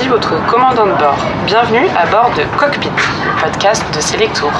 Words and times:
ici 0.00 0.08
votre 0.08 0.34
commandant 0.46 0.86
de 0.86 0.98
bord. 0.98 1.18
Bienvenue 1.46 1.86
à 1.96 2.06
bord 2.10 2.30
de 2.36 2.42
Cockpit, 2.58 2.88
le 2.88 3.42
podcast 3.42 3.84
de 3.94 4.00
Selectour. 4.00 4.52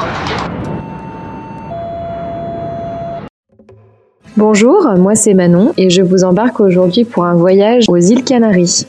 Bonjour, 4.36 4.86
moi 4.96 5.14
c'est 5.14 5.34
Manon 5.34 5.72
et 5.76 5.90
je 5.90 6.02
vous 6.02 6.24
embarque 6.24 6.60
aujourd'hui 6.60 7.04
pour 7.04 7.24
un 7.24 7.34
voyage 7.34 7.84
aux 7.88 7.96
îles 7.96 8.24
Canaries. 8.24 8.86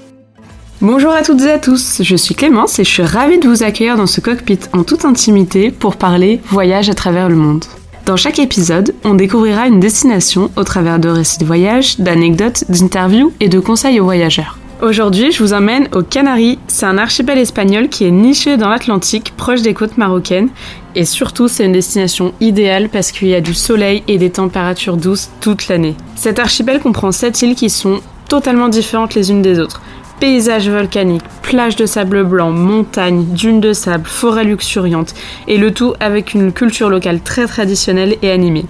Bonjour 0.81 1.11
à 1.11 1.21
toutes 1.21 1.41
et 1.41 1.51
à 1.51 1.59
tous, 1.59 2.01
je 2.01 2.15
suis 2.15 2.35
Clémence 2.35 2.79
et 2.79 2.83
je 2.83 2.89
suis 2.89 3.03
ravie 3.03 3.39
de 3.39 3.47
vous 3.47 3.63
accueillir 3.63 3.97
dans 3.97 4.07
ce 4.07 4.19
cockpit 4.19 4.59
en 4.73 4.83
toute 4.83 5.05
intimité 5.05 5.71
pour 5.71 5.95
parler 5.95 6.41
voyage 6.47 6.89
à 6.89 6.93
travers 6.93 7.29
le 7.29 7.35
monde. 7.35 7.65
Dans 8.05 8.17
chaque 8.17 8.39
épisode, 8.39 8.93
on 9.05 9.13
découvrira 9.13 9.67
une 9.67 9.79
destination 9.79 10.49
au 10.57 10.63
travers 10.63 10.99
de 10.99 11.07
récits 11.07 11.37
de 11.37 11.45
voyage, 11.45 11.99
d'anecdotes, 11.99 12.65
d'interviews 12.69 13.31
et 13.39 13.47
de 13.47 13.59
conseils 13.59 13.99
aux 13.99 14.05
voyageurs. 14.05 14.57
Aujourd'hui, 14.81 15.31
je 15.31 15.43
vous 15.43 15.53
emmène 15.53 15.89
aux 15.93 16.01
Canaries. 16.01 16.57
C'est 16.65 16.87
un 16.87 16.97
archipel 16.97 17.37
espagnol 17.37 17.87
qui 17.87 18.03
est 18.03 18.11
niché 18.11 18.57
dans 18.57 18.67
l'Atlantique, 18.67 19.31
proche 19.37 19.61
des 19.61 19.75
côtes 19.75 19.99
marocaines. 19.99 20.49
Et 20.95 21.05
surtout, 21.05 21.47
c'est 21.47 21.65
une 21.65 21.71
destination 21.71 22.33
idéale 22.41 22.89
parce 22.89 23.11
qu'il 23.11 23.27
y 23.27 23.35
a 23.35 23.41
du 23.41 23.53
soleil 23.53 24.01
et 24.07 24.17
des 24.17 24.31
températures 24.31 24.97
douces 24.97 25.29
toute 25.39 25.67
l'année. 25.67 25.95
Cet 26.15 26.39
archipel 26.39 26.79
comprend 26.79 27.11
7 27.11 27.43
îles 27.43 27.55
qui 27.55 27.69
sont 27.69 28.01
totalement 28.27 28.69
différentes 28.69 29.13
les 29.13 29.29
unes 29.29 29.43
des 29.43 29.59
autres. 29.59 29.83
Paysages 30.19 30.67
volcaniques, 30.67 31.21
plages 31.43 31.75
de 31.75 31.85
sable 31.85 32.23
blanc, 32.23 32.49
montagnes, 32.49 33.25
dunes 33.25 33.61
de 33.61 33.73
sable, 33.73 34.07
forêts 34.07 34.45
luxuriantes, 34.45 35.13
et 35.47 35.57
le 35.57 35.71
tout 35.71 35.93
avec 35.99 36.33
une 36.33 36.51
culture 36.51 36.89
locale 36.89 37.21
très 37.21 37.45
traditionnelle 37.45 38.15
et 38.23 38.31
animée. 38.31 38.65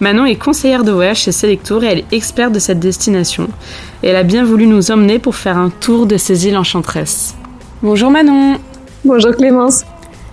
Manon 0.00 0.24
est 0.24 0.36
conseillère 0.36 0.82
de 0.82 0.92
voyage 0.92 1.18
chez 1.18 1.32
Selectour 1.32 1.84
et 1.84 1.88
elle 1.88 1.98
est 1.98 2.12
experte 2.12 2.54
de 2.54 2.58
cette 2.58 2.80
destination. 2.80 3.48
Et 4.02 4.08
elle 4.08 4.16
a 4.16 4.22
bien 4.22 4.44
voulu 4.44 4.66
nous 4.66 4.90
emmener 4.90 5.18
pour 5.18 5.36
faire 5.36 5.58
un 5.58 5.68
tour 5.68 6.06
de 6.06 6.16
ces 6.16 6.46
îles 6.46 6.56
enchanteresses. 6.56 7.34
Bonjour 7.82 8.10
Manon 8.10 8.56
Bonjour 9.04 9.32
Clémence 9.32 9.84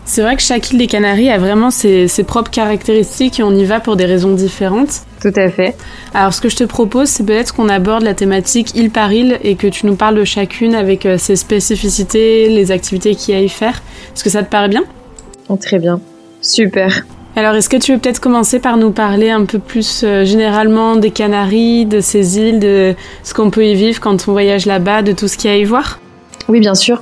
C'est 0.05 0.21
vrai 0.21 0.37
que 0.37 0.41
chaque 0.41 0.71
île 0.71 0.77
des 0.77 0.87
Canaries 0.87 1.29
a 1.29 1.37
vraiment 1.37 1.69
ses, 1.69 2.07
ses, 2.07 2.23
propres 2.23 2.49
caractéristiques 2.49 3.41
et 3.41 3.43
on 3.43 3.53
y 3.53 3.65
va 3.65 3.81
pour 3.81 3.97
des 3.97 4.05
raisons 4.05 4.33
différentes. 4.33 5.01
Tout 5.21 5.33
à 5.35 5.49
fait. 5.49 5.75
Alors 6.13 6.33
ce 6.33 6.39
que 6.39 6.47
je 6.47 6.55
te 6.55 6.63
propose, 6.63 7.09
c'est 7.09 7.25
peut-être 7.25 7.53
qu'on 7.53 7.67
aborde 7.67 8.03
la 8.03 8.13
thématique 8.13 8.73
île 8.73 8.89
par 8.89 9.11
île 9.11 9.37
et 9.43 9.55
que 9.55 9.67
tu 9.67 9.85
nous 9.85 9.95
parles 9.95 10.15
de 10.15 10.23
chacune 10.23 10.75
avec 10.75 11.05
euh, 11.05 11.17
ses 11.17 11.35
spécificités, 11.35 12.47
les 12.47 12.71
activités 12.71 13.15
qu'il 13.15 13.33
y 13.33 13.37
a 13.37 13.41
à 13.41 13.43
y 13.43 13.49
faire. 13.49 13.81
Est-ce 14.15 14.23
que 14.23 14.29
ça 14.29 14.43
te 14.43 14.49
paraît 14.49 14.69
bien? 14.69 14.85
Oh, 15.49 15.57
Très 15.57 15.77
bien. 15.77 15.99
Super. 16.41 17.03
Alors, 17.37 17.53
est-ce 17.53 17.69
que 17.69 17.77
tu 17.77 17.93
veux 17.93 17.99
peut-être 17.99 18.19
commencer 18.19 18.57
par 18.57 18.77
nous 18.77 18.89
parler 18.89 19.29
un 19.29 19.45
peu 19.45 19.59
plus 19.59 20.01
euh, 20.03 20.25
généralement 20.25 20.95
des 20.95 21.11
Canaries, 21.11 21.85
de 21.85 22.01
ces 22.01 22.39
îles, 22.39 22.59
de 22.59 22.95
ce 23.21 23.35
qu'on 23.35 23.51
peut 23.51 23.63
y 23.63 23.75
vivre 23.75 23.99
quand 23.99 24.27
on 24.27 24.31
voyage 24.31 24.65
là-bas, 24.65 25.03
de 25.03 25.11
tout 25.11 25.27
ce 25.27 25.37
qu'il 25.37 25.51
y 25.51 25.53
a 25.53 25.55
à 25.55 25.59
y 25.59 25.63
voir? 25.63 25.99
Oui, 26.49 26.59
bien 26.59 26.73
sûr. 26.73 26.99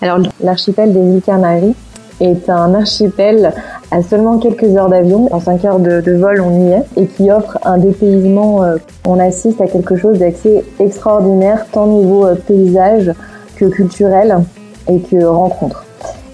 Alors, 0.00 0.20
l'archipel 0.40 0.92
des 0.92 1.00
îles 1.00 1.20
Canaries 1.26 1.74
est 2.20 2.48
un 2.48 2.74
archipel 2.74 3.52
à 3.90 4.02
seulement 4.04 4.38
quelques 4.38 4.76
heures 4.76 4.88
d'avion, 4.88 5.26
en 5.34 5.40
5 5.40 5.64
heures 5.64 5.80
de, 5.80 6.12
vol 6.12 6.40
on 6.40 6.68
y 6.68 6.74
est, 6.74 6.84
et 6.96 7.06
qui 7.06 7.32
offre 7.32 7.58
un 7.64 7.78
dépaysement, 7.78 8.62
euh, 8.62 8.76
on 9.04 9.18
assiste 9.18 9.60
à 9.60 9.66
quelque 9.66 9.96
chose 9.96 10.16
d'assez 10.20 10.64
extraordinaire, 10.78 11.66
tant 11.72 11.88
niveau 11.88 12.24
euh, 12.24 12.36
paysage 12.36 13.10
que 13.56 13.64
culturel 13.64 14.38
et 14.88 15.00
que 15.00 15.24
rencontre. 15.24 15.81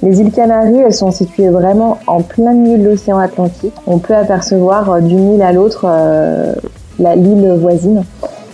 Les 0.02 0.20
îles 0.20 0.30
Canaries, 0.30 0.78
elles 0.78 0.94
sont 0.94 1.10
situées 1.10 1.48
vraiment 1.48 1.98
en 2.06 2.22
plein 2.22 2.52
milieu 2.52 2.78
de 2.78 2.88
l'océan 2.88 3.18
Atlantique. 3.18 3.74
On 3.86 3.98
peut 3.98 4.14
apercevoir 4.14 4.90
euh, 4.90 5.00
d'une 5.00 5.34
île 5.34 5.42
à 5.42 5.52
l'autre 5.52 5.86
euh, 5.88 6.54
l'île 6.98 7.56
voisine 7.60 8.04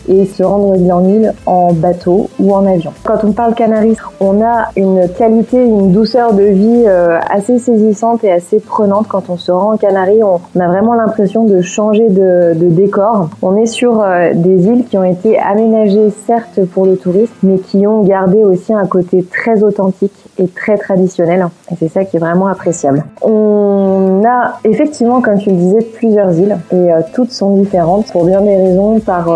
et 0.08 0.24
se 0.26 0.42
rendre 0.42 0.76
d'île 0.76 0.92
en 0.92 1.04
île 1.04 1.32
en 1.46 1.72
bateau 1.72 2.28
ou 2.38 2.54
en 2.54 2.66
avion. 2.66 2.92
Quand 3.04 3.24
on 3.24 3.32
parle 3.32 3.54
Canaries, 3.54 3.96
on 4.20 4.42
a 4.42 4.68
une 4.76 5.08
qualité, 5.08 5.62
une 5.62 5.92
douceur 5.92 6.34
de 6.34 6.42
vie 6.42 6.84
euh, 6.86 7.18
assez 7.30 7.58
saisissante 7.58 8.24
et 8.24 8.32
assez 8.32 8.60
prenante. 8.60 9.06
Quand 9.08 9.30
on 9.30 9.36
se 9.36 9.52
rend 9.52 9.74
en 9.74 9.76
Canaries, 9.76 10.22
on 10.22 10.40
a 10.60 10.68
vraiment 10.68 10.94
l'impression 10.94 11.44
de 11.44 11.60
changer 11.60 12.08
de, 12.08 12.54
de, 12.54 12.68
décor. 12.68 13.30
On 13.42 13.56
est 13.56 13.66
sur 13.66 14.00
euh, 14.00 14.32
des 14.34 14.66
îles 14.66 14.84
qui 14.84 14.98
ont 14.98 15.04
été 15.04 15.38
aménagées 15.38 16.10
certes 16.26 16.60
pour 16.72 16.86
le 16.86 16.96
tourisme, 16.96 17.32
mais 17.42 17.58
qui 17.58 17.86
ont 17.86 18.02
gardé 18.02 18.44
aussi 18.44 18.72
un 18.72 18.86
côté 18.86 19.24
très 19.24 19.62
authentique 19.62 20.12
et 20.38 20.48
très 20.48 20.76
traditionnel. 20.76 21.46
Et 21.70 21.76
c'est 21.78 21.88
ça 21.88 22.04
qui 22.04 22.16
est 22.16 22.20
vraiment 22.20 22.48
appréciable. 22.48 23.04
On 23.22 24.22
a 24.26 24.58
effectivement, 24.64 25.20
comme 25.20 25.38
tu 25.38 25.50
le 25.50 25.56
disais, 25.56 25.82
plusieurs 25.94 26.32
îles 26.38 26.56
et 26.72 26.92
euh, 26.92 27.00
toutes 27.14 27.30
sont 27.30 27.56
différentes 27.56 28.06
pour 28.12 28.24
bien 28.24 28.40
des 28.40 28.56
raisons 28.56 29.00
par 29.00 29.28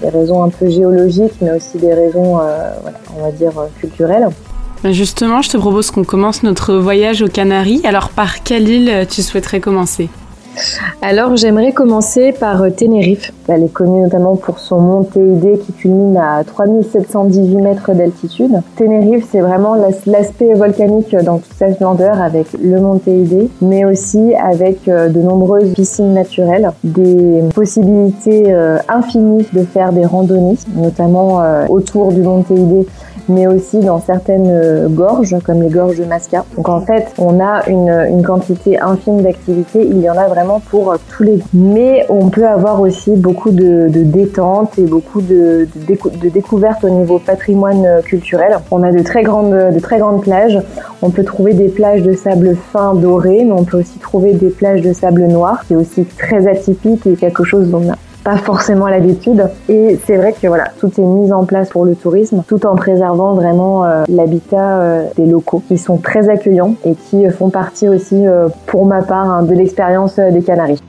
des 0.00 0.08
raisons 0.08 0.42
un 0.42 0.48
peu 0.48 0.68
géologiques, 0.68 1.34
mais 1.40 1.52
aussi 1.52 1.78
des 1.78 1.92
raisons, 1.92 2.38
euh, 2.38 2.70
on 3.18 3.22
va 3.22 3.30
dire, 3.30 3.52
culturelles. 3.80 4.28
Justement, 4.84 5.40
je 5.40 5.48
te 5.48 5.56
propose 5.56 5.90
qu'on 5.90 6.04
commence 6.04 6.42
notre 6.42 6.74
voyage 6.74 7.22
aux 7.22 7.28
Canaries. 7.28 7.80
Alors, 7.84 8.10
par 8.10 8.42
quelle 8.42 8.68
île 8.68 9.06
tu 9.08 9.22
souhaiterais 9.22 9.60
commencer? 9.60 10.10
Alors 11.02 11.36
j'aimerais 11.36 11.72
commencer 11.72 12.32
par 12.32 12.62
euh, 12.62 12.70
Tenerife. 12.70 13.32
Elle 13.48 13.64
est 13.64 13.72
connue 13.72 14.00
notamment 14.02 14.36
pour 14.36 14.58
son 14.58 14.80
mont 14.80 15.04
Teide 15.04 15.60
qui 15.60 15.72
culmine 15.72 16.16
à 16.16 16.42
3718 16.44 17.56
mètres 17.56 17.92
d'altitude. 17.92 18.52
Tenerife, 18.76 19.26
c'est 19.30 19.40
vraiment 19.40 19.74
l'aspect 20.06 20.54
volcanique 20.54 21.14
dans 21.14 21.38
toute 21.38 21.54
sa 21.54 21.72
splendeur 21.72 22.20
avec 22.20 22.46
le 22.62 22.80
mont 22.80 22.98
Teide, 22.98 23.48
mais 23.60 23.84
aussi 23.84 24.34
avec 24.34 24.88
euh, 24.88 25.08
de 25.08 25.20
nombreuses 25.20 25.72
piscines 25.74 26.14
naturelles, 26.14 26.70
des 26.82 27.42
possibilités 27.54 28.44
euh, 28.48 28.78
infinies 28.88 29.46
de 29.52 29.62
faire 29.62 29.92
des 29.92 30.06
randonnées, 30.06 30.56
notamment 30.74 31.42
autour 31.68 32.12
du 32.12 32.22
mont 32.22 32.42
Teide 32.42 32.86
mais 33.28 33.46
aussi 33.46 33.80
dans 33.80 34.00
certaines 34.00 34.48
euh, 34.48 34.88
gorges, 34.88 35.36
comme 35.44 35.62
les 35.62 35.68
gorges 35.68 35.98
de 35.98 36.04
Masca. 36.04 36.44
Donc 36.56 36.68
en 36.68 36.80
fait, 36.80 37.06
on 37.18 37.40
a 37.40 37.68
une, 37.68 37.90
une 38.10 38.22
quantité 38.22 38.78
infime 38.78 39.22
d'activités. 39.22 39.86
Il 39.86 40.00
y 40.00 40.10
en 40.10 40.16
a 40.16 40.26
vraiment 40.28 40.60
pour 40.60 40.92
euh, 40.92 40.96
tous 41.08 41.22
les 41.22 41.36
goûts. 41.36 41.44
Mais 41.54 42.06
on 42.08 42.28
peut 42.28 42.46
avoir 42.46 42.80
aussi 42.80 43.12
beaucoup 43.16 43.50
de, 43.50 43.88
détente 43.88 44.78
et 44.78 44.84
beaucoup 44.84 45.20
de, 45.20 45.66
découvertes 46.28 46.84
au 46.84 46.90
niveau 46.90 47.18
patrimoine 47.18 47.84
euh, 47.84 48.02
culturel. 48.02 48.58
On 48.70 48.82
a 48.82 48.92
de 48.92 49.02
très 49.02 49.22
grandes, 49.22 49.74
de 49.74 49.80
très 49.80 49.98
grandes 49.98 50.22
plages. 50.22 50.58
On 51.02 51.10
peut 51.10 51.24
trouver 51.24 51.54
des 51.54 51.68
plages 51.68 52.02
de 52.02 52.12
sable 52.12 52.56
fin 52.72 52.94
doré, 52.94 53.44
mais 53.44 53.52
on 53.52 53.64
peut 53.64 53.78
aussi 53.78 53.98
trouver 53.98 54.32
des 54.32 54.50
plages 54.50 54.80
de 54.80 54.92
sable 54.92 55.24
noir, 55.26 55.64
qui 55.66 55.74
est 55.74 55.76
aussi 55.76 56.04
très 56.04 56.46
atypique 56.46 57.06
et 57.06 57.14
quelque 57.14 57.44
chose 57.44 57.70
dont 57.70 57.82
on 57.84 57.92
a 57.92 57.96
pas 58.24 58.38
forcément 58.38 58.88
l'habitude. 58.88 59.46
Et 59.68 60.00
c'est 60.06 60.16
vrai 60.16 60.32
que 60.32 60.48
voilà, 60.48 60.70
tout 60.80 60.90
est 60.98 61.04
mis 61.04 61.32
en 61.32 61.44
place 61.44 61.68
pour 61.68 61.84
le 61.84 61.94
tourisme, 61.94 62.42
tout 62.48 62.66
en 62.66 62.74
préservant 62.74 63.34
vraiment 63.34 63.84
euh, 63.84 64.02
l'habitat 64.08 64.80
euh, 64.80 65.04
des 65.16 65.26
locaux, 65.26 65.62
qui 65.68 65.76
sont 65.76 65.98
très 65.98 66.28
accueillants 66.30 66.74
et 66.86 66.94
qui 66.94 67.28
font 67.28 67.50
partie 67.50 67.88
aussi, 67.88 68.26
euh, 68.26 68.48
pour 68.66 68.86
ma 68.86 69.02
part, 69.02 69.30
hein, 69.30 69.42
de 69.42 69.54
l'expérience 69.54 70.16
des 70.16 70.42
Canaries. 70.42 70.82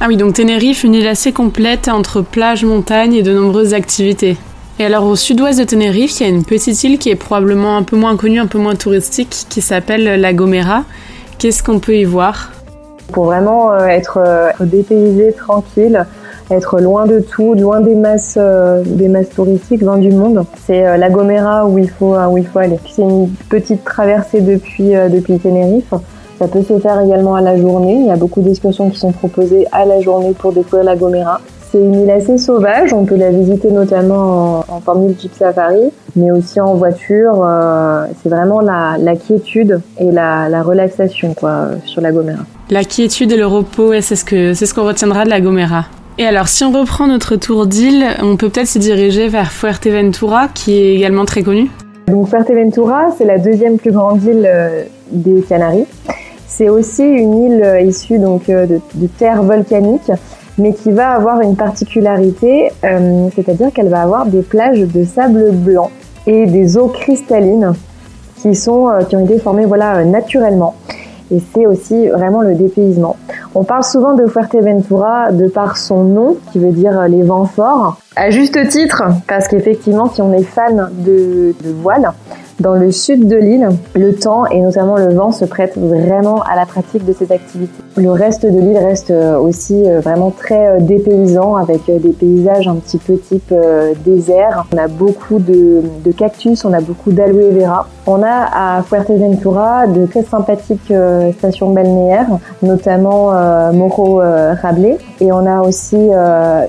Ah 0.00 0.06
oui, 0.08 0.16
donc 0.16 0.34
Tenerife, 0.34 0.82
une 0.82 0.94
île 0.94 1.08
assez 1.08 1.32
complète 1.32 1.88
entre 1.88 2.22
plage, 2.22 2.64
montagne 2.64 3.14
et 3.14 3.22
de 3.22 3.32
nombreuses 3.32 3.74
activités. 3.74 4.36
Et 4.78 4.84
alors 4.84 5.04
au 5.04 5.16
sud-ouest 5.16 5.58
de 5.58 5.64
Tenerife, 5.64 6.20
il 6.20 6.22
y 6.22 6.26
a 6.26 6.32
une 6.32 6.44
petite 6.44 6.82
île 6.84 6.98
qui 6.98 7.10
est 7.10 7.16
probablement 7.16 7.76
un 7.76 7.82
peu 7.82 7.96
moins 7.96 8.16
connue, 8.16 8.38
un 8.38 8.46
peu 8.46 8.58
moins 8.58 8.76
touristique, 8.76 9.46
qui 9.48 9.60
s'appelle 9.60 10.20
La 10.20 10.32
Gomera. 10.32 10.84
Qu'est-ce 11.38 11.64
qu'on 11.64 11.80
peut 11.80 11.96
y 11.96 12.04
voir? 12.04 12.52
Pour 13.12 13.24
vraiment 13.24 13.76
être 13.76 14.20
dépaysé, 14.60 15.32
tranquille, 15.32 16.06
être 16.50 16.80
loin 16.80 17.06
de 17.06 17.20
tout, 17.20 17.54
loin 17.54 17.80
des 17.80 17.94
masses, 17.94 18.38
euh, 18.40 18.82
des 18.84 19.08
masses 19.08 19.30
touristiques, 19.30 19.82
loin 19.82 19.98
du 19.98 20.10
monde. 20.10 20.44
C'est 20.66 20.86
euh, 20.86 20.96
la 20.96 21.10
Gomera 21.10 21.66
où 21.66 21.78
il 21.78 21.88
faut, 21.88 22.14
euh, 22.14 22.26
où 22.26 22.38
il 22.38 22.46
faut 22.46 22.58
aller. 22.58 22.78
C'est 22.94 23.02
une 23.02 23.28
petite 23.48 23.84
traversée 23.84 24.40
depuis, 24.40 24.92
depuis 25.10 25.38
Tenerife. 25.38 25.92
Ça 26.38 26.46
peut 26.46 26.62
se 26.62 26.78
faire 26.78 27.00
également 27.00 27.34
à 27.34 27.40
la 27.40 27.56
journée. 27.56 27.94
Il 27.94 28.06
y 28.06 28.10
a 28.10 28.16
beaucoup 28.16 28.40
d'excursions 28.40 28.90
qui 28.90 28.98
sont 28.98 29.12
proposées 29.12 29.66
à 29.72 29.84
la 29.84 30.00
journée 30.00 30.32
pour 30.38 30.52
découvrir 30.52 30.84
la 30.84 30.94
Gomera. 30.94 31.40
C'est 31.70 31.78
une 31.78 32.02
île 32.02 32.10
assez 32.10 32.38
sauvage. 32.38 32.94
On 32.94 33.04
peut 33.04 33.16
la 33.16 33.30
visiter 33.30 33.70
notamment 33.70 34.60
en, 34.68 34.76
en 34.76 34.80
formule 34.80 35.14
Jeep 35.20 35.34
Safari, 35.34 35.90
mais 36.16 36.30
aussi 36.30 36.60
en 36.60 36.74
voiture. 36.74 37.44
c'est 38.22 38.28
vraiment 38.28 38.60
la, 38.60 38.96
la, 38.98 39.16
quiétude 39.16 39.80
et 39.98 40.10
la, 40.10 40.48
la 40.48 40.62
relaxation 40.62 41.34
quoi, 41.34 41.70
sur 41.84 42.00
la 42.00 42.12
Gomera. 42.12 42.44
La 42.70 42.84
quiétude 42.84 43.32
et 43.32 43.36
le 43.36 43.46
repos, 43.46 43.92
c'est 44.00 44.16
ce 44.16 44.54
c'est 44.54 44.66
ce 44.66 44.72
qu'on 44.72 44.86
retiendra 44.86 45.24
de 45.24 45.30
la 45.30 45.40
Gomera. 45.40 45.86
Et 46.20 46.26
alors, 46.26 46.48
si 46.48 46.64
on 46.64 46.72
reprend 46.72 47.06
notre 47.06 47.36
tour 47.36 47.68
d'île, 47.68 48.04
on 48.20 48.36
peut 48.36 48.48
peut-être 48.48 48.66
se 48.66 48.80
diriger 48.80 49.28
vers 49.28 49.52
Fuerteventura, 49.52 50.48
qui 50.48 50.72
est 50.72 50.96
également 50.96 51.24
très 51.24 51.44
connue. 51.44 51.70
Donc 52.08 52.26
Fuerteventura, 52.26 53.12
c'est 53.16 53.24
la 53.24 53.38
deuxième 53.38 53.78
plus 53.78 53.92
grande 53.92 54.24
île 54.24 54.44
euh, 54.44 54.82
des 55.12 55.42
Canaries. 55.42 55.86
C'est 56.48 56.68
aussi 56.68 57.04
une 57.04 57.44
île 57.44 57.62
euh, 57.62 57.80
issue 57.82 58.18
donc 58.18 58.48
euh, 58.48 58.66
de, 58.66 58.80
de 58.94 59.06
terre 59.06 59.44
volcanique, 59.44 60.10
mais 60.58 60.72
qui 60.72 60.90
va 60.90 61.10
avoir 61.10 61.40
une 61.40 61.54
particularité, 61.54 62.72
c'est-à-dire 62.82 63.72
qu'elle 63.72 63.88
va 63.88 64.02
avoir 64.02 64.26
des 64.26 64.42
plages 64.42 64.80
de 64.80 65.04
sable 65.04 65.52
blanc 65.52 65.92
et 66.26 66.46
des 66.46 66.76
eaux 66.76 66.88
cristallines 66.88 67.74
qui 68.42 68.56
sont 68.56 68.88
qui 69.08 69.14
ont 69.14 69.24
été 69.24 69.38
formées 69.38 69.66
voilà 69.66 70.04
naturellement 70.04 70.74
et 71.30 71.40
c'est 71.54 71.66
aussi 71.66 72.08
vraiment 72.08 72.42
le 72.42 72.54
dépaysement. 72.54 73.16
On 73.54 73.64
parle 73.64 73.82
souvent 73.82 74.14
de 74.14 74.26
Fuerteventura 74.26 75.32
de 75.32 75.48
par 75.48 75.76
son 75.76 76.04
nom, 76.04 76.36
qui 76.52 76.58
veut 76.58 76.70
dire 76.70 77.08
les 77.08 77.22
vents 77.22 77.46
forts, 77.46 77.98
à 78.14 78.30
juste 78.30 78.68
titre, 78.68 79.04
parce 79.26 79.48
qu'effectivement, 79.48 80.08
si 80.10 80.20
on 80.20 80.32
est 80.32 80.42
fan 80.42 80.90
de, 80.92 81.54
de 81.64 81.72
voile, 81.82 82.12
Dans 82.60 82.74
le 82.74 82.90
sud 82.90 83.28
de 83.28 83.36
l'île, 83.36 83.68
le 83.94 84.14
temps 84.16 84.44
et 84.46 84.60
notamment 84.60 84.96
le 84.96 85.14
vent 85.14 85.30
se 85.30 85.44
prêtent 85.44 85.78
vraiment 85.78 86.42
à 86.42 86.56
la 86.56 86.66
pratique 86.66 87.04
de 87.04 87.12
ces 87.12 87.30
activités. 87.30 87.84
Le 87.96 88.10
reste 88.10 88.44
de 88.44 88.58
l'île 88.58 88.78
reste 88.78 89.12
euh, 89.12 89.38
aussi 89.38 89.88
euh, 89.88 90.00
vraiment 90.00 90.32
très 90.32 90.66
euh, 90.66 90.80
dépaysant 90.80 91.54
avec 91.54 91.82
des 91.86 92.10
paysages 92.10 92.66
un 92.66 92.74
petit 92.74 92.98
peu 92.98 93.16
type 93.16 93.54
désert. 94.04 94.66
On 94.74 94.76
a 94.76 94.88
beaucoup 94.88 95.38
de, 95.38 95.82
cactus, 96.16 96.64
on 96.64 96.72
a 96.72 96.80
beaucoup 96.80 97.12
d'aloe 97.12 97.52
vera. 97.52 97.86
On 98.08 98.24
a 98.24 98.78
à 98.78 98.82
Fuerteventura 98.82 99.86
de 99.86 100.06
très 100.06 100.24
sympathiques 100.24 100.92
stations 101.38 101.70
balnéaires, 101.70 102.38
notamment 102.62 103.30
Morro 103.72 104.20
Rablé. 104.62 104.96
Et 105.20 105.30
on 105.30 105.46
a 105.46 105.60
aussi 105.60 105.96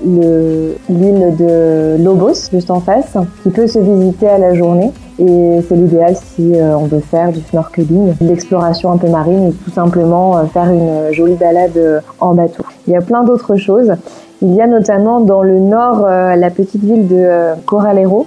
l'île 0.08 1.36
de 1.38 1.96
Lobos, 2.02 2.50
juste 2.52 2.70
en 2.70 2.80
face, 2.80 3.16
qui 3.42 3.50
peut 3.50 3.66
se 3.66 3.78
visiter 3.78 4.28
à 4.28 4.38
la 4.38 4.54
journée. 4.54 4.92
Et 5.20 5.60
c'est 5.68 5.74
l'idéal 5.74 6.16
si 6.16 6.54
euh, 6.54 6.76
on 6.78 6.86
veut 6.86 7.00
faire 7.00 7.30
du 7.30 7.40
snorkeling, 7.40 8.14
de 8.18 8.26
l'exploration 8.26 8.90
un 8.90 8.96
peu 8.96 9.08
marine 9.08 9.48
ou 9.48 9.52
tout 9.52 9.70
simplement 9.70 10.38
euh, 10.38 10.44
faire 10.44 10.70
une 10.70 11.12
jolie 11.12 11.34
balade 11.34 11.76
euh, 11.76 12.00
en 12.20 12.32
bateau. 12.32 12.64
Il 12.86 12.94
y 12.94 12.96
a 12.96 13.02
plein 13.02 13.22
d'autres 13.22 13.56
choses. 13.56 13.92
Il 14.40 14.54
y 14.54 14.62
a 14.62 14.66
notamment 14.66 15.20
dans 15.20 15.42
le 15.42 15.58
nord 15.58 16.06
la 16.06 16.48
petite 16.48 16.82
ville 16.82 17.06
de 17.06 17.28
Coralero 17.66 18.26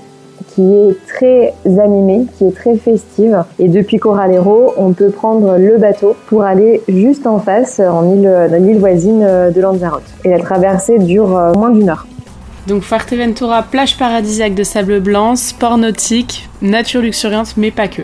qui 0.49 0.61
est 0.61 0.95
très 1.07 1.55
animée, 1.79 2.27
qui 2.37 2.45
est 2.45 2.55
très 2.55 2.75
festive. 2.75 3.43
Et 3.57 3.67
depuis 3.67 3.97
Coralero, 3.97 4.73
on 4.77 4.93
peut 4.93 5.09
prendre 5.09 5.57
le 5.57 5.79
bateau 5.79 6.15
pour 6.27 6.43
aller 6.43 6.83
juste 6.87 7.25
en 7.25 7.39
face, 7.39 7.79
en 7.79 8.07
île, 8.13 8.31
dans 8.51 8.63
l'île 8.63 8.77
voisine 8.77 9.21
de 9.21 9.59
Lanzarote. 9.59 10.03
Et 10.23 10.29
la 10.29 10.37
traversée 10.37 10.99
dure 10.99 11.29
moins 11.55 11.71
d'une 11.71 11.89
heure. 11.89 12.05
Donc 12.67 12.83
Fuerteventura, 12.83 13.63
plage 13.63 13.97
paradisiaque 13.97 14.55
de 14.55 14.63
sable 14.63 15.01
blanc, 15.01 15.35
sport 15.35 15.77
nautique, 15.77 16.47
nature 16.61 17.01
luxuriante, 17.01 17.55
mais 17.57 17.71
pas 17.71 17.89
que. 17.89 18.03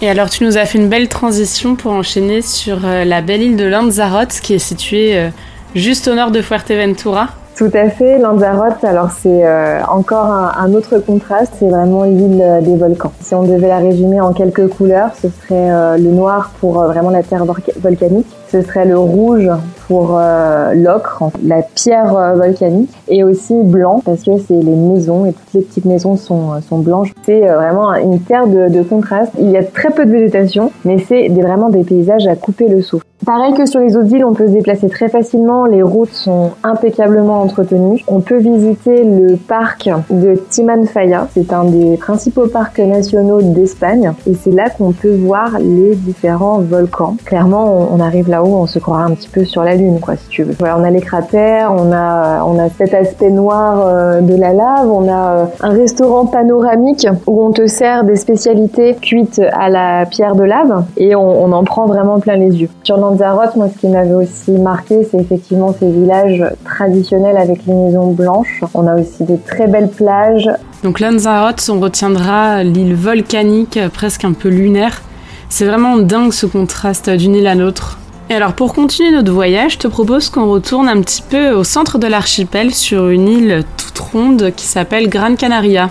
Et 0.00 0.08
alors 0.08 0.30
tu 0.30 0.44
nous 0.44 0.58
as 0.58 0.66
fait 0.66 0.78
une 0.78 0.88
belle 0.88 1.08
transition 1.08 1.74
pour 1.74 1.92
enchaîner 1.92 2.42
sur 2.42 2.84
euh, 2.84 3.04
la 3.04 3.22
belle 3.22 3.42
île 3.42 3.56
de 3.56 3.64
Lanzarote 3.64 4.40
qui 4.42 4.54
est 4.54 4.58
située 4.58 5.16
euh, 5.16 5.28
juste 5.74 6.06
au 6.06 6.14
nord 6.14 6.30
de 6.30 6.42
Fuerteventura. 6.42 7.28
Tout 7.56 7.70
à 7.72 7.88
fait, 7.88 8.18
Lanzarote, 8.18 8.84
alors 8.84 9.10
c'est 9.10 9.46
euh, 9.46 9.80
encore 9.88 10.26
un, 10.26 10.74
autre 10.74 10.98
contraste, 10.98 11.54
c'est 11.58 11.70
vraiment 11.70 12.04
l'île 12.04 12.60
des 12.60 12.76
volcans. 12.76 13.12
Si 13.22 13.34
on 13.34 13.44
devait 13.44 13.68
la 13.68 13.78
résumer 13.78 14.20
en 14.20 14.34
quelques 14.34 14.68
couleurs, 14.68 15.12
ce 15.20 15.28
serait 15.30 15.96
le 15.96 16.10
noir 16.10 16.50
pour 16.60 16.82
vraiment 16.84 17.08
la 17.08 17.22
terre 17.22 17.46
volcanique, 17.80 18.26
ce 18.50 18.62
serait 18.62 18.86
le 18.86 18.98
rouge 18.98 19.50
pour 19.86 20.16
euh, 20.18 20.74
l'ocre, 20.74 21.24
la 21.44 21.62
pierre 21.62 22.16
euh, 22.16 22.34
volcanique, 22.34 22.90
et 23.08 23.22
aussi 23.22 23.54
blanc 23.62 24.02
parce 24.04 24.22
que 24.22 24.38
c'est 24.38 24.54
les 24.54 24.74
maisons 24.74 25.26
et 25.26 25.32
toutes 25.32 25.54
les 25.54 25.60
petites 25.62 25.84
maisons 25.84 26.16
sont, 26.16 26.52
euh, 26.52 26.60
sont 26.60 26.78
blanches. 26.78 27.12
C'est 27.24 27.46
vraiment 27.46 27.94
une 27.94 28.20
terre 28.20 28.46
de, 28.46 28.68
de, 28.68 28.82
contraste. 28.82 29.32
Il 29.38 29.50
y 29.50 29.56
a 29.56 29.64
très 29.64 29.90
peu 29.90 30.04
de 30.04 30.10
végétation, 30.10 30.72
mais 30.84 30.98
c'est 30.98 31.28
vraiment 31.28 31.68
des 31.68 31.84
paysages 31.84 32.26
à 32.26 32.34
couper 32.34 32.68
le 32.68 32.82
souffle. 32.82 33.06
Pareil 33.24 33.54
que 33.54 33.64
sur 33.64 33.80
les 33.80 33.96
autres 33.96 34.12
îles, 34.12 34.24
on 34.24 34.34
peut 34.34 34.46
se 34.46 34.52
déplacer 34.52 34.88
très 34.90 35.08
facilement. 35.08 35.64
Les 35.64 35.82
routes 35.82 36.12
sont 36.12 36.50
impeccablement 36.62 37.40
entretenues. 37.40 38.04
On 38.08 38.20
peut 38.20 38.36
visiter 38.36 39.04
le 39.04 39.36
parc 39.36 39.88
de 40.10 40.34
Timanfaya. 40.50 41.26
C'est 41.32 41.52
un 41.52 41.64
des 41.64 41.96
principaux 41.96 42.46
parcs 42.46 42.78
nationaux 42.78 43.40
d'Espagne. 43.40 44.12
Et 44.28 44.34
c'est 44.34 44.50
là 44.50 44.68
qu'on 44.68 44.92
peut 44.92 45.16
voir 45.16 45.58
les 45.58 45.96
différents 45.96 46.58
volcans. 46.58 47.16
Clairement, 47.24 47.88
on 47.90 48.00
arrive 48.00 48.28
on 48.42 48.66
se 48.66 48.78
croira 48.78 49.04
un 49.04 49.12
petit 49.12 49.28
peu 49.28 49.44
sur 49.44 49.62
la 49.62 49.74
lune, 49.74 50.00
quoi, 50.00 50.16
si 50.16 50.28
tu 50.28 50.42
veux. 50.42 50.54
On 50.60 50.84
a 50.84 50.90
les 50.90 51.00
cratères, 51.00 51.72
on 51.72 51.92
a, 51.92 52.40
a 52.40 52.68
cet 52.76 52.94
aspect 52.94 53.30
noir 53.30 53.84
euh, 53.86 54.20
de 54.20 54.34
la 54.34 54.52
lave, 54.52 54.90
on 54.90 55.08
a 55.08 55.32
euh, 55.32 55.44
un 55.60 55.70
restaurant 55.70 56.26
panoramique 56.26 57.06
où 57.26 57.44
on 57.44 57.52
te 57.52 57.66
sert 57.66 58.04
des 58.04 58.16
spécialités 58.16 58.96
cuites 59.00 59.40
à 59.52 59.68
la 59.68 60.06
pierre 60.06 60.34
de 60.34 60.44
lave 60.44 60.84
et 60.96 61.14
on, 61.14 61.44
on 61.44 61.52
en 61.52 61.64
prend 61.64 61.86
vraiment 61.86 62.18
plein 62.18 62.36
les 62.36 62.56
yeux. 62.56 62.68
Sur 62.82 62.96
Lanzarote, 62.96 63.56
moi, 63.56 63.68
ce 63.68 63.78
qui 63.78 63.88
m'avait 63.88 64.14
aussi 64.14 64.52
marqué, 64.52 65.06
c'est 65.10 65.18
effectivement 65.18 65.74
ces 65.78 65.90
villages 65.90 66.44
traditionnels 66.64 67.36
avec 67.36 67.66
les 67.66 67.74
maisons 67.74 68.12
blanches. 68.12 68.62
On 68.74 68.86
a 68.86 68.94
aussi 68.94 69.24
des 69.24 69.38
très 69.38 69.66
belles 69.66 69.88
plages. 69.88 70.50
Donc 70.82 71.00
Lanzarote, 71.00 71.68
on 71.72 71.80
retiendra 71.80 72.62
l'île 72.62 72.94
volcanique, 72.94 73.78
presque 73.92 74.24
un 74.24 74.32
peu 74.32 74.48
lunaire. 74.48 75.02
C'est 75.48 75.64
vraiment 75.64 75.96
dingue 75.96 76.32
ce 76.32 76.46
contraste 76.46 77.08
d'une 77.10 77.34
île 77.34 77.46
à 77.46 77.54
l'autre. 77.54 77.98
Et 78.28 78.34
alors 78.34 78.54
pour 78.54 78.74
continuer 78.74 79.12
notre 79.12 79.30
voyage, 79.30 79.74
je 79.74 79.78
te 79.78 79.88
propose 79.88 80.30
qu'on 80.30 80.50
retourne 80.50 80.88
un 80.88 81.00
petit 81.00 81.22
peu 81.22 81.50
au 81.50 81.62
centre 81.62 81.98
de 81.98 82.08
l'archipel 82.08 82.74
sur 82.74 83.08
une 83.08 83.28
île 83.28 83.64
toute 83.76 83.98
ronde 83.98 84.50
qui 84.56 84.66
s'appelle 84.66 85.08
Gran 85.08 85.36
Canaria. 85.36 85.90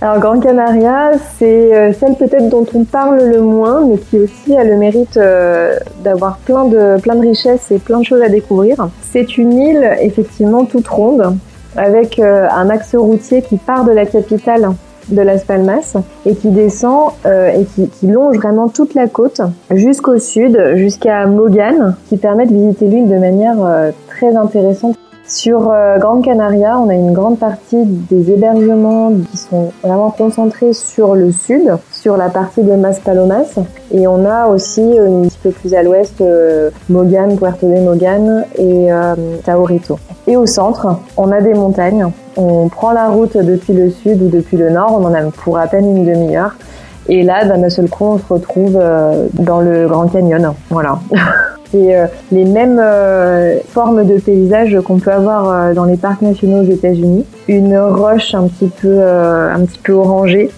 Alors 0.00 0.18
Gran 0.18 0.40
Canaria, 0.40 1.12
c'est 1.38 1.74
euh, 1.74 1.92
celle 1.92 2.14
peut-être 2.14 2.48
dont 2.48 2.66
on 2.74 2.84
parle 2.84 3.22
le 3.22 3.40
moins, 3.40 3.84
mais 3.86 3.98
qui 3.98 4.18
aussi 4.18 4.56
a 4.56 4.64
le 4.64 4.76
mérite 4.76 5.16
euh, 5.16 5.76
d'avoir 6.02 6.38
plein 6.38 6.64
de, 6.64 7.00
plein 7.00 7.14
de 7.14 7.20
richesses 7.20 7.70
et 7.70 7.78
plein 7.78 8.00
de 8.00 8.04
choses 8.04 8.22
à 8.22 8.28
découvrir. 8.28 8.88
C'est 9.12 9.38
une 9.38 9.52
île 9.52 9.88
effectivement 10.00 10.64
toute 10.64 10.86
ronde, 10.88 11.36
avec 11.76 12.18
euh, 12.18 12.48
un 12.50 12.70
axe 12.70 12.96
routier 12.96 13.42
qui 13.42 13.56
part 13.56 13.84
de 13.84 13.92
la 13.92 14.06
capitale 14.06 14.70
de 15.10 15.22
Las 15.22 15.44
Palmas 15.44 15.96
et 16.26 16.34
qui 16.34 16.50
descend 16.50 17.12
euh, 17.26 17.50
et 17.50 17.64
qui, 17.64 18.06
longe 18.06 18.36
vraiment 18.36 18.68
toute 18.68 18.94
la 18.94 19.06
côte 19.06 19.40
jusqu'au 19.70 20.18
sud, 20.18 20.58
jusqu'à 20.74 21.26
Mogan, 21.26 21.96
qui 22.08 22.16
permet 22.16 22.46
de 22.46 22.54
visiter 22.54 22.86
l'île 22.86 23.08
de 23.08 23.18
manière 23.18 23.56
euh, 23.64 23.90
très 24.08 24.34
intéressante. 24.36 24.96
Sur 25.26 25.70
euh, 25.70 25.98
Gran 25.98 26.22
Canaria, 26.22 26.80
on 26.80 26.88
a 26.88 26.94
une 26.94 27.12
grande 27.12 27.38
partie 27.38 27.84
des 27.84 28.32
hébergements 28.32 29.12
qui 29.30 29.36
sont 29.36 29.72
vraiment 29.82 30.10
concentrés 30.10 30.72
sur 30.72 31.14
le 31.14 31.32
sud, 31.32 31.70
sur 32.08 32.16
la 32.16 32.30
partie 32.30 32.62
de 32.62 32.72
Maspalomas. 32.72 33.58
Et 33.92 34.06
on 34.06 34.24
a 34.24 34.46
aussi 34.46 34.80
un 34.80 35.28
petit 35.28 35.38
peu 35.42 35.50
plus 35.50 35.74
à 35.74 35.82
l'ouest 35.82 36.22
euh, 36.22 36.70
Mogan, 36.88 37.36
Puerto 37.36 37.68
de 37.68 37.80
Mogan 37.80 38.46
et 38.56 38.90
euh, 38.90 39.14
Taorito. 39.44 39.98
Et 40.26 40.34
au 40.34 40.46
centre, 40.46 40.86
on 41.18 41.30
a 41.32 41.42
des 41.42 41.52
montagnes. 41.52 42.06
On 42.38 42.70
prend 42.70 42.92
la 42.92 43.10
route 43.10 43.36
depuis 43.36 43.74
le 43.74 43.90
sud 43.90 44.22
ou 44.22 44.28
depuis 44.28 44.56
le 44.56 44.70
nord, 44.70 44.98
on 44.98 45.04
en 45.04 45.12
a 45.12 45.20
pour 45.44 45.58
à 45.58 45.66
peine 45.66 45.98
une 45.98 46.06
demi-heure. 46.06 46.56
Et 47.10 47.22
là, 47.24 47.44
d'un 47.44 47.68
seul 47.68 47.90
coup, 47.90 48.06
on 48.06 48.18
se 48.18 48.32
retrouve 48.32 48.82
dans 49.34 49.60
le 49.60 49.86
Grand 49.86 50.08
Canyon. 50.08 50.54
Voilà. 50.70 51.00
C'est 51.70 51.94
euh, 51.94 52.06
les 52.32 52.44
mêmes 52.44 52.80
euh, 52.82 53.58
formes 53.68 54.06
de 54.06 54.18
paysages 54.18 54.78
qu'on 54.84 54.98
peut 54.98 55.12
avoir 55.12 55.50
euh, 55.50 55.74
dans 55.74 55.84
les 55.84 55.98
parcs 55.98 56.22
nationaux 56.22 56.62
aux 56.62 56.70
États-Unis. 56.70 57.26
Une 57.46 57.78
roche 57.78 58.34
un 58.34 58.48
petit 58.48 58.68
peu, 58.68 59.02
un 59.02 59.60
petit 59.64 59.78
peu 59.82 59.92
orangée 59.92 60.50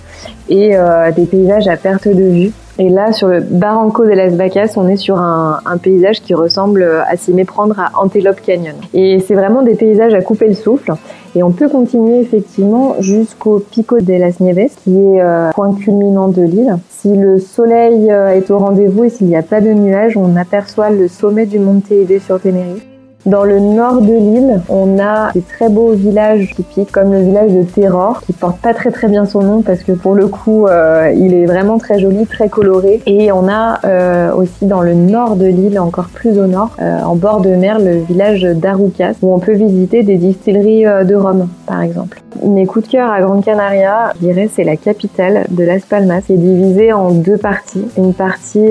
et 0.51 0.75
des 1.17 1.27
paysages 1.27 1.69
à 1.69 1.77
perte 1.77 2.09
de 2.09 2.25
vue. 2.25 2.53
Et 2.79 2.89
là, 2.89 3.13
sur 3.13 3.29
le 3.29 3.41
Barranco 3.41 4.05
de 4.05 4.11
las 4.11 4.31
Vacas, 4.31 4.73
on 4.77 4.89
est 4.89 4.97
sur 4.97 5.19
un, 5.19 5.61
un 5.67 5.77
paysage 5.77 6.23
qui 6.23 6.35
ressemble 6.35 6.83
à 7.07 7.17
s'y 7.17 7.33
méprendre 7.33 7.79
à 7.79 7.91
Antelope 8.01 8.41
Canyon. 8.41 8.75
Et 8.95 9.21
c'est 9.21 9.35
vraiment 9.35 9.63
des 9.63 9.75
paysages 9.75 10.15
à 10.15 10.23
couper 10.23 10.49
le 10.49 10.55
souffle. 10.55 10.95
Et 11.37 11.43
on 11.43 11.53
peut 11.53 11.69
continuer 11.69 12.21
effectivement 12.21 12.97
jusqu'au 13.01 13.61
Pico 13.61 14.01
de 14.01 14.15
las 14.15 14.41
Nieves, 14.41 14.71
qui 14.83 14.97
est 14.97 15.23
euh, 15.23 15.51
point 15.53 15.75
culminant 15.75 16.29
de 16.29 16.43
l'île. 16.43 16.77
Si 16.89 17.15
le 17.15 17.39
soleil 17.39 18.11
euh, 18.11 18.35
est 18.35 18.51
au 18.51 18.59
rendez-vous 18.59 19.05
et 19.05 19.11
s'il 19.11 19.29
n'y 19.29 19.37
a 19.37 19.43
pas 19.43 19.61
de 19.61 19.73
nuages, 19.73 20.17
on 20.17 20.37
aperçoit 20.37 20.91
le 20.91 21.07
sommet 21.07 21.47
du 21.47 21.59
Monte 21.59 21.85
Teide 21.89 22.21
sur 22.21 22.41
Tenerife. 22.41 22.90
Dans 23.27 23.45
le 23.45 23.61
nord 23.61 24.01
de 24.01 24.15
l'île, 24.15 24.63
on 24.71 24.99
a 24.99 25.31
des 25.33 25.43
très 25.43 25.69
beaux 25.69 25.93
villages 25.93 26.55
typiques 26.57 26.91
comme 26.91 27.13
le 27.13 27.21
village 27.21 27.53
de 27.53 27.65
Terror 27.65 28.23
qui 28.23 28.33
porte 28.33 28.59
pas 28.61 28.73
très 28.73 28.91
très 28.91 29.09
bien 29.09 29.27
son 29.27 29.43
nom 29.43 29.61
parce 29.61 29.83
que 29.83 29.93
pour 29.93 30.15
le 30.15 30.27
coup 30.27 30.67
euh, 30.67 31.13
il 31.15 31.35
est 31.35 31.45
vraiment 31.45 31.77
très 31.77 31.99
joli, 31.99 32.25
très 32.25 32.49
coloré. 32.49 33.03
Et 33.05 33.31
on 33.31 33.47
a 33.47 33.79
euh, 33.85 34.33
aussi 34.33 34.65
dans 34.65 34.81
le 34.81 34.95
nord 34.95 35.37
de 35.37 35.45
l'île, 35.45 35.79
encore 35.79 36.09
plus 36.09 36.39
au 36.39 36.47
nord, 36.47 36.71
euh, 36.81 37.03
en 37.03 37.15
bord 37.15 37.43
de 37.43 37.51
mer, 37.51 37.79
le 37.79 37.99
village 37.99 38.41
d'Arucas 38.41 39.13
où 39.21 39.35
on 39.35 39.39
peut 39.39 39.53
visiter 39.53 40.03
des 40.03 40.17
distilleries 40.17 40.85
de 40.85 41.15
rhum 41.15 41.49
par 41.67 41.83
exemple. 41.83 42.23
Mes 42.43 42.65
coups 42.65 42.87
de 42.87 42.93
cœur 42.93 43.11
à 43.11 43.21
Gran 43.21 43.43
Canaria, 43.43 44.15
je 44.15 44.29
dirais 44.29 44.49
c'est 44.51 44.65
la 44.65 44.77
capitale 44.77 45.45
de 45.51 45.63
Las 45.63 45.83
Palmas 45.83 46.23
qui 46.23 46.33
est 46.33 46.39
divisée 46.39 46.95
en 46.95 47.11
deux 47.11 47.37
parties. 47.37 47.85
Une 47.99 48.15
partie 48.15 48.71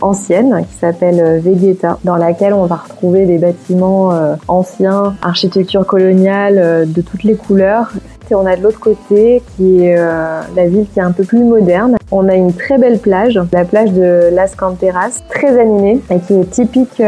ancienne 0.00 0.64
qui 0.70 0.76
s'appelle 0.76 1.40
Vegeta 1.40 1.98
dans 2.04 2.16
laquelle 2.16 2.52
on 2.54 2.66
va 2.66 2.76
retrouver 2.76 3.26
des 3.26 3.38
bâtiments 3.38 3.79
euh, 3.82 4.36
ancien, 4.48 5.14
architecture 5.22 5.86
coloniale 5.86 6.58
euh, 6.58 6.84
de 6.84 7.00
toutes 7.00 7.24
les 7.24 7.34
couleurs. 7.34 7.90
Et 8.30 8.34
on 8.34 8.46
a 8.46 8.56
de 8.56 8.62
l'autre 8.62 8.78
côté 8.78 9.42
qui 9.56 9.84
est 9.84 9.98
euh, 9.98 10.40
la 10.54 10.68
ville 10.68 10.86
qui 10.92 11.00
est 11.00 11.02
un 11.02 11.12
peu 11.12 11.24
plus 11.24 11.42
moderne. 11.42 11.96
On 12.10 12.28
a 12.28 12.34
une 12.34 12.52
très 12.52 12.78
belle 12.78 12.98
plage, 12.98 13.40
la 13.52 13.64
plage 13.64 13.92
de 13.92 14.30
Las 14.32 14.54
Canteras, 14.54 15.22
très 15.28 15.58
animée 15.58 16.00
et 16.10 16.18
qui 16.18 16.34
est 16.34 16.50
typique 16.50 17.02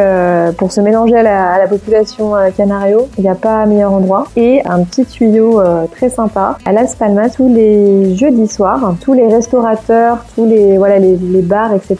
pour 0.56 0.72
se 0.72 0.80
mélanger 0.80 1.16
à 1.16 1.58
la, 1.58 1.66
population 1.68 2.32
canario. 2.56 3.08
Il 3.18 3.24
n'y 3.24 3.30
a 3.30 3.34
pas 3.34 3.64
meilleur 3.66 3.92
endroit. 3.92 4.26
Et 4.36 4.62
un 4.64 4.84
petit 4.84 5.04
tuyau 5.04 5.60
très 5.92 6.08
sympa 6.08 6.58
à 6.64 6.72
Las 6.72 6.94
Palmas 6.94 7.30
tous 7.30 7.52
les 7.52 8.14
jeudis 8.14 8.48
soirs, 8.48 8.94
tous 9.00 9.14
les 9.14 9.26
restaurateurs, 9.26 10.24
tous 10.34 10.44
les 10.44 10.76
voilà 10.76 10.98
les, 10.98 11.16
les 11.16 11.42
bars, 11.42 11.72
etc. 11.74 11.98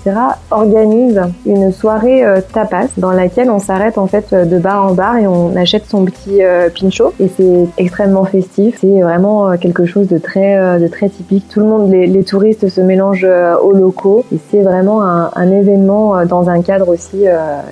organisent 0.51 1.23
une 1.47 1.73
soirée 1.73 2.25
tapas 2.53 2.89
dans 2.97 3.13
laquelle 3.13 3.51
on 3.51 3.59
s'arrête 3.59 3.99
en 3.99 4.07
fait 4.07 4.35
de 4.35 4.59
bar 4.59 4.85
en 4.85 4.95
bar 4.95 5.17
et 5.17 5.27
on 5.27 5.55
achète 5.57 5.87
son 5.87 6.05
petit 6.05 6.43
euh, 6.43 6.69
pincho 6.69 7.13
et 7.21 7.29
c'est 7.37 7.67
extrêmement 7.79 8.25
festif. 8.25 8.79
C'est 8.81 9.01
vraiment 9.01 9.51
euh, 9.51 9.57
quelque 9.57 9.87
chose 9.87 10.09
de 10.09 10.19
très, 10.19 10.57
euh, 10.57 10.79
de 10.79 10.87
très 10.89 11.09
typique. 11.09 11.47
Tout 11.49 11.61
le 11.61 11.67
monde, 11.67 11.91
les, 11.91 12.23
touristes 12.25 12.69
se 12.69 12.81
mélange 12.93 13.27
aux 13.63 13.73
locaux 13.73 14.25
et 14.33 14.39
c'est 14.51 14.63
vraiment 14.63 15.03
un, 15.03 15.31
un, 15.35 15.51
événement 15.51 16.25
dans 16.27 16.49
un 16.49 16.61
cadre 16.63 16.89
aussi 16.89 17.25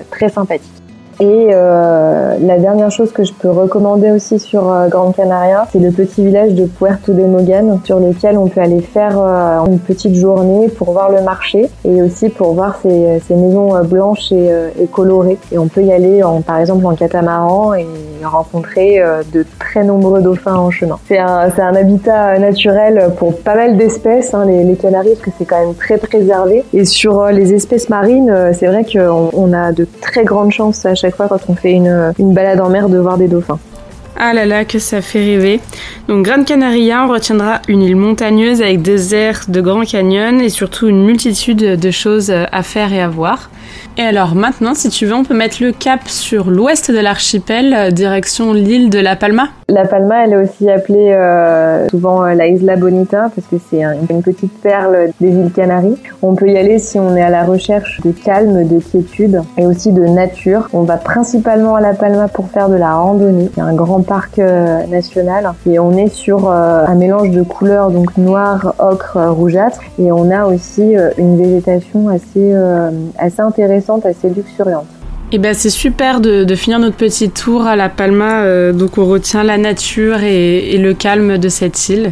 très 0.09 0.29
sympathique. 0.29 0.80
Et 1.21 1.49
euh, 1.53 2.37
la 2.41 2.57
dernière 2.57 2.89
chose 2.89 3.11
que 3.11 3.23
je 3.23 3.31
peux 3.31 3.51
recommander 3.51 4.09
aussi 4.09 4.39
sur 4.39 4.71
euh, 4.71 4.87
Grande 4.87 5.15
Canaria, 5.15 5.67
c'est 5.71 5.77
le 5.77 5.91
petit 5.91 6.25
village 6.25 6.55
de 6.55 6.65
Puerto 6.65 7.13
de 7.13 7.21
Mogan, 7.21 7.79
sur 7.83 7.99
lequel 7.99 8.39
on 8.39 8.47
peut 8.47 8.59
aller 8.59 8.81
faire 8.81 9.19
euh, 9.19 9.63
une 9.67 9.77
petite 9.77 10.15
journée 10.15 10.67
pour 10.69 10.93
voir 10.93 11.11
le 11.11 11.21
marché 11.21 11.69
et 11.85 12.01
aussi 12.01 12.29
pour 12.29 12.53
voir 12.53 12.79
ces, 12.81 13.19
maisons 13.29 13.75
euh, 13.75 13.83
blanches 13.83 14.31
et, 14.31 14.49
et, 14.79 14.87
colorées. 14.87 15.37
Et 15.51 15.59
on 15.59 15.67
peut 15.67 15.83
y 15.83 15.91
aller, 15.91 16.23
en, 16.23 16.41
par 16.41 16.57
exemple, 16.57 16.87
en 16.87 16.95
catamaran 16.95 17.75
et 17.75 17.85
rencontrer 18.23 19.01
de 19.33 19.45
très 19.59 19.83
nombreux 19.83 20.21
dauphins 20.21 20.55
en 20.55 20.69
chemin. 20.69 20.99
C'est 21.07 21.17
un, 21.17 21.75
habitat 21.75 22.37
naturel 22.37 23.11
pour 23.17 23.35
pas 23.37 23.55
mal 23.55 23.77
d'espèces, 23.77 24.33
hein, 24.33 24.45
les, 24.45 24.75
Canaries, 24.75 25.15
parce 25.15 25.21
que 25.21 25.31
c'est 25.37 25.45
quand 25.45 25.59
même 25.59 25.75
très 25.75 25.97
préservé. 25.97 26.63
Et 26.73 26.85
sur 26.85 27.25
les 27.27 27.53
espèces 27.53 27.89
marines, 27.89 28.51
c'est 28.53 28.67
vrai 28.67 28.85
qu'on 28.85 29.29
on 29.33 29.53
a 29.53 29.71
de 29.71 29.87
très 30.01 30.23
grandes 30.23 30.51
chances 30.51 30.85
à 30.85 30.93
chaque 30.93 31.10
quand 31.17 31.39
on 31.47 31.55
fait 31.55 31.71
une, 31.71 32.13
balade 32.19 32.59
en 32.61 32.69
mer 32.69 32.89
de 32.89 32.97
voir 32.97 33.17
des 33.17 33.27
dauphins. 33.27 33.59
Ah 34.19 34.33
là 34.33 34.45
là, 34.45 34.65
que 34.65 34.77
ça 34.77 35.01
fait 35.01 35.23
rêver. 35.23 35.59
Donc 36.07 36.25
Grande 36.25 36.45
Canaria, 36.45 37.05
on 37.05 37.07
retiendra 37.07 37.61
une 37.67 37.81
île 37.81 37.95
montagneuse 37.95 38.61
avec 38.61 38.81
des 38.81 39.15
airs 39.15 39.45
de 39.47 39.61
grands 39.61 39.85
canyons 39.85 40.39
et 40.39 40.49
surtout 40.49 40.89
une 40.89 41.03
multitude 41.03 41.79
de 41.79 41.91
choses 41.91 42.31
à 42.31 42.63
faire 42.63 42.93
et 42.93 43.01
à 43.01 43.07
voir. 43.07 43.49
Et 43.97 44.01
alors 44.01 44.35
maintenant, 44.35 44.73
si 44.73 44.89
tu 44.89 45.05
veux, 45.05 45.13
on 45.13 45.23
peut 45.23 45.33
mettre 45.33 45.57
le 45.61 45.71
cap 45.71 46.07
sur 46.07 46.49
l'ouest 46.49 46.91
de 46.91 46.99
l'archipel, 46.99 47.73
euh, 47.73 47.91
direction 47.91 48.53
l'île 48.53 48.89
de 48.89 48.99
La 48.99 49.15
Palma. 49.15 49.49
La 49.71 49.85
Palma, 49.85 50.25
elle 50.25 50.33
est 50.33 50.43
aussi 50.43 50.69
appelée 50.69 51.13
euh, 51.13 51.87
souvent 51.87 52.25
euh, 52.25 52.33
la 52.33 52.47
Isla 52.47 52.75
Bonita 52.75 53.31
parce 53.33 53.47
que 53.47 53.55
c'est 53.69 53.81
une 53.81 54.21
petite 54.21 54.51
perle 54.61 55.11
des 55.21 55.29
îles 55.29 55.53
Canaries. 55.53 55.95
On 56.21 56.35
peut 56.35 56.49
y 56.49 56.57
aller 56.57 56.77
si 56.77 56.99
on 56.99 57.15
est 57.15 57.21
à 57.21 57.29
la 57.29 57.45
recherche 57.45 58.01
de 58.01 58.11
calme, 58.11 58.67
de 58.67 58.79
quiétude 58.79 59.41
et 59.57 59.65
aussi 59.65 59.93
de 59.93 60.05
nature. 60.05 60.67
On 60.73 60.81
va 60.81 60.97
principalement 60.97 61.75
à 61.75 61.79
La 61.79 61.93
Palma 61.93 62.27
pour 62.27 62.47
faire 62.47 62.67
de 62.67 62.75
la 62.75 62.95
randonnée. 62.95 63.49
Il 63.55 63.59
y 63.59 63.61
un 63.61 63.73
grand 63.73 64.01
parc 64.01 64.39
national 64.39 65.53
et 65.65 65.79
on 65.79 65.93
est 65.93 66.09
sur 66.09 66.51
un 66.51 66.95
mélange 66.95 67.29
de 67.29 67.41
couleurs 67.41 67.91
donc 67.91 68.17
noir, 68.17 68.75
ocre, 68.77 69.17
rougeâtre 69.29 69.79
et 69.97 70.11
on 70.11 70.31
a 70.31 70.47
aussi 70.47 70.95
une 71.17 71.37
végétation 71.37 72.09
assez 72.09 72.53
assez 73.17 73.41
intéressante 73.41 74.05
assez 74.05 74.29
luxuriante. 74.29 74.87
Et 75.33 75.35
eh 75.35 75.37
ben 75.37 75.53
c'est 75.53 75.69
super 75.69 76.19
de, 76.19 76.45
finir 76.55 76.77
notre 76.77 76.97
petit 76.97 77.29
tour 77.29 77.65
à 77.65 77.77
La 77.77 77.87
Palma, 77.87 78.41
euh, 78.41 78.73
donc 78.73 78.97
on 78.97 79.05
retient 79.05 79.43
la 79.43 79.57
nature 79.57 80.23
et, 80.23 80.77
le 80.77 80.93
calme 80.93 81.37
de 81.37 81.47
cette 81.47 81.87
île. 81.87 82.11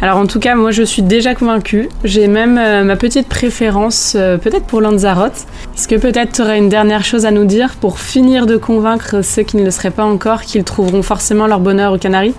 Alors 0.00 0.18
en 0.18 0.26
tout 0.26 0.38
cas, 0.38 0.54
moi 0.54 0.70
je 0.70 0.84
suis 0.84 1.02
déjà 1.02 1.34
convaincue. 1.34 1.88
J'ai 2.04 2.28
même 2.28 2.58
euh, 2.58 2.84
ma 2.84 2.94
petite 2.94 3.28
préférence, 3.28 4.14
euh, 4.16 4.38
peut-être 4.38 4.64
pour 4.66 4.80
Lanzarote. 4.80 5.32
Est-ce 5.74 5.88
que 5.88 5.96
peut-être 5.96 6.34
tu 6.34 6.42
aurais 6.42 6.56
une 6.56 6.68
dernière 6.68 7.02
chose 7.02 7.26
à 7.26 7.32
nous 7.32 7.46
dire 7.46 7.74
pour 7.80 7.98
finir 7.98 8.46
de 8.46 8.56
convaincre 8.56 9.24
ceux 9.24 9.42
qui 9.42 9.56
ne 9.56 9.64
le 9.64 9.72
seraient 9.72 9.90
pas 9.90 10.04
encore 10.04 10.42
qu'ils 10.42 10.62
trouveront 10.62 11.02
forcément 11.02 11.48
leur 11.48 11.58
bonheur 11.58 11.92
aux 11.92 11.98
Canaries? 11.98 12.36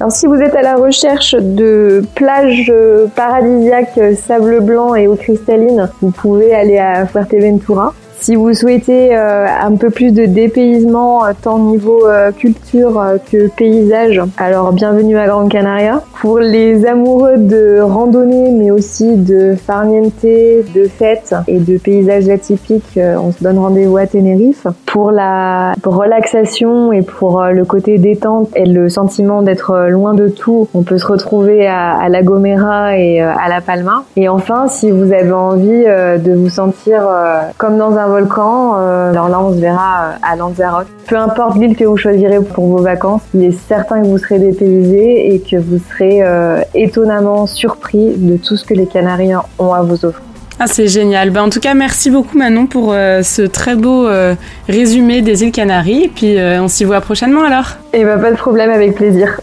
Alors 0.00 0.10
si 0.10 0.26
vous 0.26 0.34
êtes 0.34 0.56
à 0.56 0.62
la 0.62 0.74
recherche 0.74 1.36
de 1.38 2.02
plages 2.16 2.72
paradisiaques, 3.14 4.00
sable 4.26 4.64
blanc 4.64 4.96
et 4.96 5.06
eau 5.06 5.14
cristalline, 5.14 5.88
vous 6.00 6.10
pouvez 6.10 6.52
aller 6.52 6.78
à 6.78 7.06
Fuerteventura. 7.06 7.94
Si 8.20 8.36
vous 8.36 8.52
souhaitez 8.52 9.16
euh, 9.16 9.46
un 9.46 9.76
peu 9.76 9.88
plus 9.88 10.12
de 10.12 10.26
dépaysement, 10.26 11.24
euh, 11.24 11.30
tant 11.40 11.58
niveau 11.58 12.06
euh, 12.06 12.32
culture 12.32 13.02
que 13.32 13.48
paysage, 13.48 14.20
alors 14.36 14.74
bienvenue 14.74 15.16
à 15.16 15.26
Grande 15.26 15.48
Canaria. 15.48 16.02
Pour 16.20 16.38
les 16.38 16.84
amoureux 16.84 17.38
de 17.38 17.80
randonnée, 17.80 18.50
mais 18.50 18.70
aussi 18.70 19.16
de 19.16 19.54
farniente, 19.54 20.22
de 20.22 20.84
fêtes 20.84 21.34
et 21.48 21.58
de 21.58 21.78
paysages 21.78 22.28
atypiques, 22.28 22.98
on 22.98 23.32
se 23.32 23.42
donne 23.42 23.58
rendez-vous 23.58 23.96
à 23.96 24.06
Tenerife. 24.06 24.66
Pour 24.84 25.12
la 25.12 25.72
relaxation 25.82 26.92
et 26.92 27.00
pour 27.00 27.42
le 27.42 27.64
côté 27.64 27.96
détente 27.96 28.50
et 28.54 28.66
le 28.66 28.90
sentiment 28.90 29.40
d'être 29.40 29.88
loin 29.88 30.12
de 30.12 30.28
tout, 30.28 30.68
on 30.74 30.82
peut 30.82 30.98
se 30.98 31.06
retrouver 31.06 31.66
à, 31.66 31.98
à 31.98 32.10
La 32.10 32.22
Gomera 32.22 32.98
et 32.98 33.22
à 33.22 33.48
La 33.48 33.62
Palma. 33.62 34.04
Et 34.16 34.28
enfin, 34.28 34.68
si 34.68 34.90
vous 34.90 35.10
avez 35.14 35.32
envie 35.32 35.84
de 35.84 36.34
vous 36.34 36.50
sentir 36.50 37.00
comme 37.56 37.78
dans 37.78 37.96
un 37.96 38.09
volcan. 38.10 38.74
Euh, 38.76 39.10
alors 39.10 39.28
là, 39.28 39.40
on 39.40 39.54
se 39.54 39.58
verra 39.58 40.04
euh, 40.04 40.12
à 40.22 40.36
Lanzarote. 40.36 40.86
Peu 41.06 41.16
importe 41.16 41.56
l'île 41.56 41.76
que 41.76 41.84
vous 41.84 41.96
choisirez 41.96 42.40
pour 42.40 42.66
vos 42.66 42.82
vacances, 42.82 43.22
il 43.34 43.44
est 43.44 43.58
certain 43.68 44.02
que 44.02 44.06
vous 44.06 44.18
serez 44.18 44.38
dépaysé 44.38 45.34
et 45.34 45.40
que 45.40 45.56
vous 45.56 45.78
serez 45.90 46.22
euh, 46.22 46.62
étonnamment 46.74 47.46
surpris 47.46 48.14
de 48.16 48.36
tout 48.36 48.56
ce 48.56 48.64
que 48.64 48.74
les 48.74 48.86
Canaries 48.86 49.32
ont 49.58 49.72
à 49.72 49.82
vous 49.82 50.04
offrir. 50.04 50.22
Ah, 50.58 50.66
c'est 50.66 50.88
génial. 50.88 51.30
Ben, 51.30 51.44
en 51.44 51.48
tout 51.48 51.60
cas, 51.60 51.72
merci 51.72 52.10
beaucoup 52.10 52.36
Manon 52.36 52.66
pour 52.66 52.92
ce 52.92 53.46
très 53.46 53.76
beau 53.76 54.06
résumé 54.68 55.22
des 55.22 55.42
îles 55.42 55.52
Canaries. 55.52 56.04
Et 56.04 56.08
puis, 56.08 56.36
on 56.38 56.68
s'y 56.68 56.84
voit 56.84 57.00
prochainement 57.00 57.44
alors. 57.44 57.76
Et 57.94 58.00
eh 58.00 58.04
ben, 58.04 58.20
pas 58.20 58.30
de 58.30 58.36
problème, 58.36 58.68
avec 58.68 58.94
plaisir. 58.94 59.40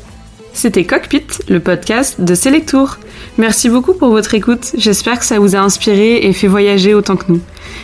C'était 0.54 0.84
Cockpit, 0.84 1.26
le 1.50 1.60
podcast 1.60 2.22
de 2.22 2.36
Selectour. 2.36 2.98
Merci 3.38 3.70
beaucoup 3.70 3.94
pour 3.94 4.10
votre 4.10 4.34
écoute. 4.34 4.72
J'espère 4.76 5.20
que 5.20 5.26
ça 5.26 5.40
vous 5.40 5.56
a 5.56 5.60
inspiré 5.60 6.18
et 6.18 6.34
fait 6.34 6.48
voyager 6.48 6.94
autant 6.94 7.16
que 7.16 7.26
nous. 7.30 7.42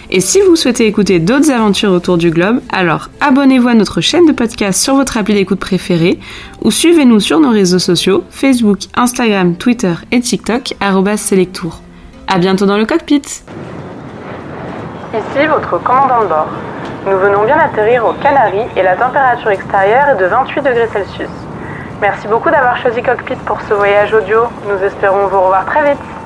Et 0.10 0.20
si 0.20 0.42
vous 0.42 0.56
souhaitez 0.56 0.88
écouter 0.88 1.20
d'autres 1.20 1.52
aventures 1.52 1.92
autour 1.92 2.18
du 2.18 2.32
globe, 2.32 2.60
alors 2.72 3.10
abonnez-vous 3.22 3.68
à 3.68 3.74
notre 3.74 4.02
chaîne 4.02 4.26
de 4.26 4.32
podcast 4.32 4.82
sur 4.82 4.96
votre 4.96 5.18
appli 5.18 5.34
d'écoute 5.34 5.60
préférée 5.60 6.20
ou 6.62 6.72
suivez-nous 6.72 7.20
sur 7.20 7.40
nos 7.40 7.52
réseaux 7.52 7.80
sociaux 7.80 8.24
Facebook, 8.30 8.80
Instagram, 8.96 9.56
Twitter 9.56 9.94
et 10.12 10.22
TikTok 10.22 10.74
@selectour. 11.18 11.82
À 12.28 12.40
bientôt 12.40 12.66
dans 12.66 12.78
le 12.78 12.86
cockpit. 12.86 13.22
Ici 15.14 15.48
votre 15.48 15.84
commandant 15.84 16.24
de 16.24 16.28
bord. 16.28 16.48
Nous 17.06 17.18
venons 17.18 17.44
bien 17.46 17.58
d'atterrir 17.58 18.06
aux 18.06 18.14
Canaries 18.14 18.70
et 18.78 18.82
la 18.82 18.96
température 18.96 19.50
extérieure 19.50 20.10
est 20.10 20.24
de 20.24 20.26
28 20.26 20.62
degrés 20.62 20.88
Celsius. 20.94 21.43
Merci 22.04 22.28
beaucoup 22.28 22.50
d'avoir 22.50 22.76
choisi 22.76 23.02
Cockpit 23.02 23.38
pour 23.46 23.62
ce 23.62 23.74
voyage 23.74 24.14
audio. 24.14 24.42
Nous 24.68 24.76
espérons 24.84 25.28
vous 25.28 25.40
revoir 25.40 25.64
très 25.66 25.92
vite. 25.92 26.23